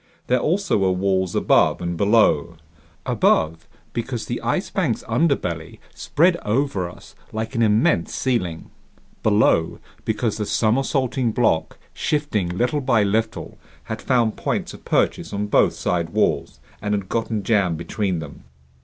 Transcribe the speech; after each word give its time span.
There 0.25 0.39
also 0.39 0.79
were 0.79 0.91
walls 0.91 1.35
above 1.35 1.79
and 1.79 1.95
below. 1.95 2.55
Above, 3.05 3.67
because 3.93 4.25
the 4.25 4.41
Ice 4.41 4.71
Bank's 4.71 5.03
underbelly 5.03 5.77
spread 5.93 6.37
over 6.37 6.89
us 6.89 7.13
like 7.31 7.53
an 7.53 7.61
immense 7.61 8.11
ceiling. 8.11 8.71
Below, 9.21 9.77
because 10.03 10.37
the 10.37 10.47
somersaulting 10.47 11.33
block, 11.33 11.77
shifting 11.93 12.49
little 12.49 12.81
by 12.81 13.03
little, 13.03 13.59
had 13.83 14.01
found 14.01 14.37
points 14.37 14.73
of 14.73 14.85
purchase 14.85 15.33
on 15.33 15.45
both 15.45 15.73
side 15.73 16.09
walls 16.09 16.59
and 16.81 16.95
had 16.95 17.07
gotten 17.07 17.43
jammed 17.43 17.77
between 17.77 18.17
them. 18.17 18.45